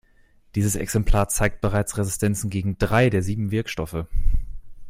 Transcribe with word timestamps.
Dieses 0.55 0.73
Exemplar 0.75 1.29
zeigt 1.29 1.61
bereits 1.61 1.95
Resistenzen 1.95 2.49
gegen 2.49 2.75
drei 2.79 3.11
der 3.11 3.21
sieben 3.21 3.51
Wirkstoffe. 3.51 4.07